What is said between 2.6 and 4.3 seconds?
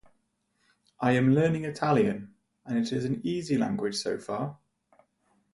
and it is an easy language so